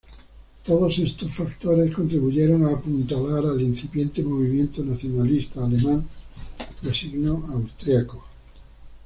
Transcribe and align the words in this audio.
Todo 0.65 0.87
estos 0.89 1.31
factores 1.35 1.93
contribuyeron 1.93 2.65
a 2.65 2.71
apuntalar 2.71 3.45
al 3.45 3.61
incipiente 3.61 4.23
movimiento 4.23 4.83
nacionalista 4.83 5.63
alemán 5.63 6.07
de 6.81 6.91
signo 6.91 7.45
austriaco. 7.47 8.25